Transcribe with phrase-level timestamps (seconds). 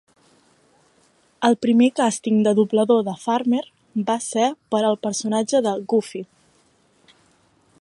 [1.49, 3.61] El primer càsting de doblador de Farmer
[4.09, 6.23] va ser per al personatge de Goofy.